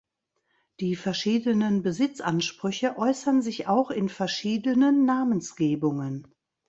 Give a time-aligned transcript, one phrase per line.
[0.79, 6.33] Die verschiedenen Besitzansprüche äußern sich auch in verschiedenen Namensgebungen.